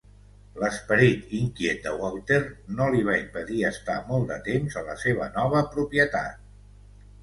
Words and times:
L'esperit 0.61 1.35
inquiet 1.39 1.83
de 1.83 1.93
Walther 1.99 2.41
no 2.81 2.89
li 2.97 3.05
va 3.11 3.19
impedir 3.21 3.63
estar 3.73 4.01
molt 4.11 4.29
de 4.35 4.43
temps 4.53 4.83
a 4.83 4.87
la 4.93 5.01
seva 5.07 5.33
nova 5.41 5.67
propietat. 5.79 6.47